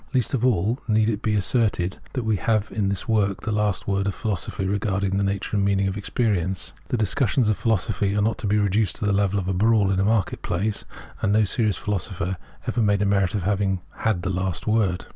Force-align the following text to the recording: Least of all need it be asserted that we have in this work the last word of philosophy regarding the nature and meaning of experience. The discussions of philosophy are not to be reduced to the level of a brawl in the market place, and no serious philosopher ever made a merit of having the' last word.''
Least 0.15 0.33
of 0.33 0.43
all 0.43 0.79
need 0.87 1.09
it 1.09 1.21
be 1.21 1.35
asserted 1.35 1.99
that 2.13 2.23
we 2.25 2.37
have 2.37 2.71
in 2.71 2.89
this 2.89 3.07
work 3.07 3.41
the 3.41 3.51
last 3.51 3.87
word 3.87 4.07
of 4.07 4.15
philosophy 4.15 4.65
regarding 4.65 5.15
the 5.17 5.23
nature 5.23 5.55
and 5.55 5.63
meaning 5.63 5.87
of 5.87 5.95
experience. 5.95 6.73
The 6.87 6.97
discussions 6.97 7.49
of 7.49 7.57
philosophy 7.59 8.15
are 8.15 8.21
not 8.23 8.39
to 8.39 8.47
be 8.47 8.57
reduced 8.57 8.95
to 8.95 9.05
the 9.05 9.13
level 9.13 9.37
of 9.37 9.47
a 9.47 9.53
brawl 9.53 9.91
in 9.91 9.97
the 9.97 10.03
market 10.03 10.41
place, 10.41 10.85
and 11.21 11.31
no 11.31 11.43
serious 11.43 11.77
philosopher 11.77 12.37
ever 12.65 12.81
made 12.81 13.03
a 13.03 13.05
merit 13.05 13.35
of 13.35 13.43
having 13.43 13.79
the' 14.03 14.29
last 14.31 14.65
word.'' 14.65 15.05